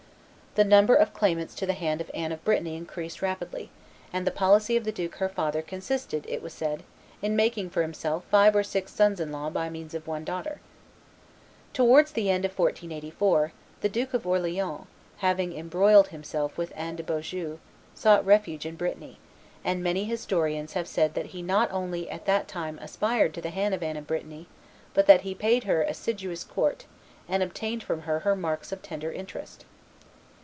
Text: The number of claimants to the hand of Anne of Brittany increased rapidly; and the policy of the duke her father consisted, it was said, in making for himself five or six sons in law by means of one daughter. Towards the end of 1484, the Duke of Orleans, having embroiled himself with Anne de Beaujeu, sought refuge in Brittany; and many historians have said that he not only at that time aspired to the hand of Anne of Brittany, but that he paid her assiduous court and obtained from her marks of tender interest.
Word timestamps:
The 0.55 0.65
number 0.65 0.93
of 0.95 1.13
claimants 1.13 1.55
to 1.55 1.65
the 1.65 1.71
hand 1.71 2.01
of 2.01 2.11
Anne 2.13 2.33
of 2.33 2.43
Brittany 2.43 2.75
increased 2.75 3.21
rapidly; 3.21 3.69
and 4.11 4.27
the 4.27 4.31
policy 4.31 4.75
of 4.75 4.83
the 4.83 4.91
duke 4.91 5.15
her 5.15 5.29
father 5.29 5.61
consisted, 5.61 6.25
it 6.27 6.41
was 6.41 6.51
said, 6.51 6.83
in 7.21 7.37
making 7.37 7.69
for 7.69 7.81
himself 7.83 8.25
five 8.29 8.53
or 8.53 8.61
six 8.61 8.91
sons 8.93 9.21
in 9.21 9.31
law 9.31 9.49
by 9.49 9.69
means 9.69 9.93
of 9.93 10.07
one 10.09 10.25
daughter. 10.25 10.59
Towards 11.71 12.11
the 12.11 12.29
end 12.29 12.43
of 12.43 12.51
1484, 12.59 13.53
the 13.79 13.87
Duke 13.87 14.13
of 14.13 14.27
Orleans, 14.27 14.87
having 15.19 15.53
embroiled 15.53 16.09
himself 16.09 16.57
with 16.57 16.73
Anne 16.75 16.97
de 16.97 17.03
Beaujeu, 17.03 17.59
sought 17.95 18.25
refuge 18.25 18.65
in 18.65 18.75
Brittany; 18.75 19.19
and 19.63 19.81
many 19.81 20.03
historians 20.03 20.73
have 20.73 20.89
said 20.89 21.13
that 21.13 21.27
he 21.27 21.41
not 21.41 21.71
only 21.71 22.09
at 22.09 22.25
that 22.25 22.49
time 22.49 22.77
aspired 22.79 23.33
to 23.35 23.41
the 23.41 23.51
hand 23.51 23.73
of 23.73 23.81
Anne 23.81 23.95
of 23.95 24.05
Brittany, 24.05 24.47
but 24.93 25.05
that 25.05 25.21
he 25.21 25.33
paid 25.33 25.63
her 25.63 25.81
assiduous 25.83 26.43
court 26.43 26.87
and 27.29 27.41
obtained 27.41 27.81
from 27.83 28.01
her 28.01 28.35
marks 28.35 28.73
of 28.73 28.81
tender 28.81 29.13
interest. 29.13 29.63